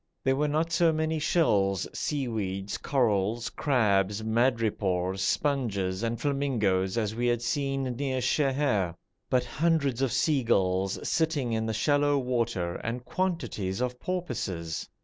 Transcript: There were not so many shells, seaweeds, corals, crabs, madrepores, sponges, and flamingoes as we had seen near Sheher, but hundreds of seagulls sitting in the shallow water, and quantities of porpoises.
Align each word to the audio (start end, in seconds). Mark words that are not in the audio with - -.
There 0.23 0.35
were 0.35 0.47
not 0.47 0.71
so 0.71 0.91
many 0.91 1.19
shells, 1.19 1.87
seaweeds, 1.93 2.79
corals, 2.79 3.51
crabs, 3.51 4.23
madrepores, 4.23 5.21
sponges, 5.21 6.01
and 6.01 6.19
flamingoes 6.19 6.97
as 6.97 7.13
we 7.13 7.27
had 7.27 7.43
seen 7.43 7.83
near 7.83 8.19
Sheher, 8.19 8.95
but 9.29 9.45
hundreds 9.45 10.01
of 10.01 10.11
seagulls 10.11 10.97
sitting 11.07 11.53
in 11.53 11.67
the 11.67 11.71
shallow 11.75 12.17
water, 12.17 12.77
and 12.77 13.05
quantities 13.05 13.79
of 13.79 13.99
porpoises. 13.99 14.89